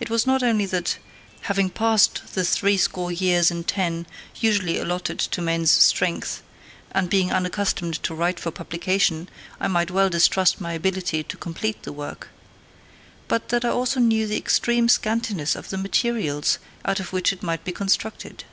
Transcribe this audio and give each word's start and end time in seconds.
It 0.00 0.08
was 0.08 0.26
not 0.26 0.42
only 0.42 0.64
that, 0.64 0.96
having 1.42 1.68
passed 1.68 2.32
the 2.34 2.44
three 2.46 2.78
score 2.78 3.12
years 3.12 3.50
and 3.50 3.68
ten 3.68 4.06
usually 4.40 4.78
allotted 4.78 5.18
to 5.18 5.42
man's 5.42 5.70
strength, 5.70 6.42
and 6.92 7.10
being 7.10 7.30
unaccustomed 7.30 8.02
to 8.04 8.14
write 8.14 8.40
for 8.40 8.50
publication, 8.50 9.28
I 9.60 9.68
might 9.68 9.90
well 9.90 10.08
distrust 10.08 10.62
my 10.62 10.72
ability 10.72 11.22
to 11.24 11.36
complete 11.36 11.82
the 11.82 11.92
work, 11.92 12.28
but 13.28 13.50
that 13.50 13.66
I 13.66 13.68
also 13.68 14.00
knew 14.00 14.26
the 14.26 14.38
extreme 14.38 14.88
scantiness 14.88 15.54
of 15.54 15.68
the 15.68 15.76
materials 15.76 16.58
out 16.86 16.98
of 16.98 17.12
which 17.12 17.30
it 17.30 17.42
must 17.42 17.64
be 17.64 17.72
constructed. 17.72 18.44